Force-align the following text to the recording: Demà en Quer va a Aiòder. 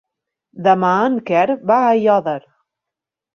Demà 0.67 0.93
en 1.09 1.19
Quer 1.27 1.43
va 1.73 1.77
a 1.83 1.93
Aiòder. 1.99 2.39